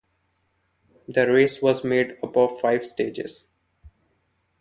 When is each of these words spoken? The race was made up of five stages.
The 1.07 1.31
race 1.31 1.61
was 1.61 1.83
made 1.83 2.17
up 2.23 2.35
of 2.35 2.59
five 2.59 2.87
stages. 2.87 3.45